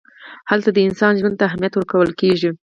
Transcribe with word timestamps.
هلته 0.49 0.69
د 0.73 0.77
انسان 0.87 1.13
ژوند 1.19 1.35
ته 1.39 1.43
اهمیت 1.49 1.73
ورکول 1.75 2.09
کېږي. 2.21 2.49